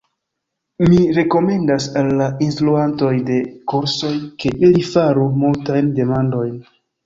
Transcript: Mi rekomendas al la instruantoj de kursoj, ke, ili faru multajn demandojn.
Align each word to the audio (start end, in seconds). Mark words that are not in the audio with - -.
Mi 0.93 1.01
rekomendas 1.17 1.85
al 2.01 2.09
la 2.23 2.31
instruantoj 2.47 3.13
de 3.29 3.39
kursoj, 3.75 4.13
ke, 4.43 4.55
ili 4.67 4.85
faru 4.91 5.31
multajn 5.47 5.97
demandojn. 6.05 6.61